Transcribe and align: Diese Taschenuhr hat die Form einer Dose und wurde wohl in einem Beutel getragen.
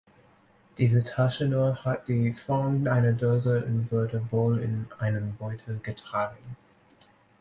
Diese 0.79 1.03
Taschenuhr 1.03 1.85
hat 1.85 2.07
die 2.07 2.33
Form 2.33 2.87
einer 2.87 3.11
Dose 3.13 3.63
und 3.63 3.91
wurde 3.91 4.23
wohl 4.31 4.57
in 4.57 4.87
einem 4.97 5.35
Beutel 5.35 5.79
getragen. 5.83 6.57